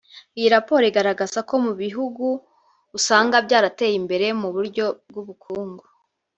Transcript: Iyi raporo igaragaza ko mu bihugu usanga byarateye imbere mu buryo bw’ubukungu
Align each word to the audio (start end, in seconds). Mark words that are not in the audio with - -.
Iyi 0.37 0.47
raporo 0.55 0.83
igaragaza 0.91 1.39
ko 1.49 1.55
mu 1.65 1.73
bihugu 1.81 2.25
usanga 2.97 3.35
byarateye 3.45 3.95
imbere 4.01 4.25
mu 4.41 4.49
buryo 4.55 4.85
bw’ubukungu 5.07 5.83